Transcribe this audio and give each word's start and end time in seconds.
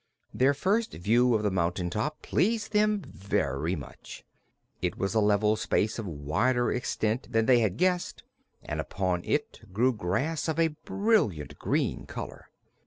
Their 0.33 0.55
first 0.55 0.93
view 0.93 1.35
of 1.35 1.43
the 1.43 1.51
mountain 1.51 1.91
top 1.91 2.23
pleased 2.23 2.71
them 2.71 3.03
very 3.05 3.75
much. 3.75 4.25
It 4.81 4.97
was 4.97 5.13
a 5.13 5.19
level 5.19 5.55
space 5.55 5.99
of 5.99 6.07
wider 6.07 6.71
extent 6.71 7.31
than 7.31 7.45
they 7.45 7.59
had 7.59 7.77
guessed 7.77 8.23
and 8.63 8.81
upon 8.81 9.23
it 9.23 9.61
grew 9.71 9.93
grass 9.93 10.47
of 10.47 10.57
a 10.57 10.69
brilliant 10.85 11.59
green 11.59 12.07
color. 12.07 12.49